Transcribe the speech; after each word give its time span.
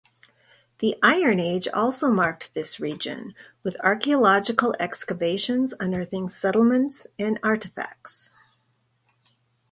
The 0.79 0.95
Iron 1.03 1.39
Age 1.39 1.67
also 1.67 2.09
marked 2.09 2.55
this 2.55 2.79
region, 2.79 3.35
with 3.61 3.79
archaeological 3.81 4.73
excavations 4.79 5.75
unearthing 5.79 6.27
settlements 6.29 7.05
and 7.19 7.39
artefacts. 7.43 8.29